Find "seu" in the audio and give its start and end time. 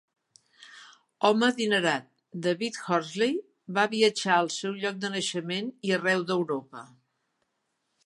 4.57-4.77